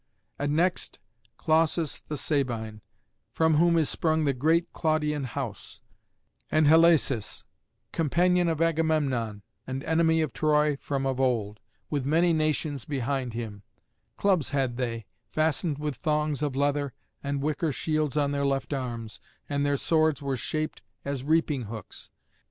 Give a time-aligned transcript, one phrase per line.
[0.39, 0.97] And next
[1.37, 2.81] Clausus the Sabine,
[3.33, 5.83] from whom is sprung the great Claudian house;
[6.51, 7.43] and Halesus,
[7.91, 11.59] companion of Agamemnon, and enemy of Troy from of old,
[11.91, 13.61] with many nations behind him;
[14.17, 16.93] clubs had they, fastened with thongs of leather,
[17.23, 22.09] and wicker shields on their left arms, and their swords were shaped as reaping hooks.